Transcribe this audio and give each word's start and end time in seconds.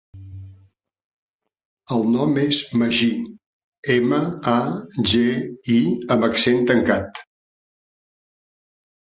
El 1.95 2.01
nom 2.13 2.33
és 2.45 2.61
Magí: 2.83 3.09
ema, 3.97 4.23
a, 4.53 4.57
ge, 5.13 5.23
i 5.77 5.79
amb 6.17 6.29
accent 6.31 6.67
tancat. 6.73 7.21